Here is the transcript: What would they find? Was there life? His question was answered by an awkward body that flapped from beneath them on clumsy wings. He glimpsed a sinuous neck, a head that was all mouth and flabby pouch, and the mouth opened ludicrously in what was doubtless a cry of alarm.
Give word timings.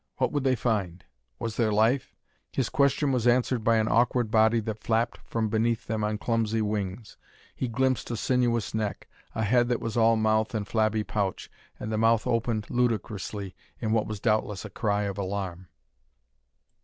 What 0.17 0.31
would 0.31 0.43
they 0.43 0.55
find? 0.55 1.03
Was 1.37 1.57
there 1.57 1.71
life? 1.71 2.15
His 2.51 2.69
question 2.69 3.11
was 3.11 3.27
answered 3.27 3.63
by 3.63 3.75
an 3.77 3.87
awkward 3.87 4.31
body 4.31 4.59
that 4.61 4.81
flapped 4.83 5.19
from 5.27 5.47
beneath 5.47 5.85
them 5.85 6.03
on 6.03 6.17
clumsy 6.17 6.63
wings. 6.63 7.17
He 7.55 7.67
glimpsed 7.67 8.09
a 8.09 8.17
sinuous 8.17 8.73
neck, 8.73 9.07
a 9.35 9.43
head 9.43 9.67
that 9.69 9.79
was 9.79 9.95
all 9.97 10.15
mouth 10.15 10.55
and 10.55 10.67
flabby 10.67 11.03
pouch, 11.03 11.51
and 11.79 11.91
the 11.91 11.99
mouth 11.99 12.25
opened 12.25 12.71
ludicrously 12.71 13.53
in 13.79 13.91
what 13.91 14.07
was 14.07 14.19
doubtless 14.19 14.65
a 14.65 14.71
cry 14.71 15.03
of 15.03 15.19
alarm. 15.19 15.67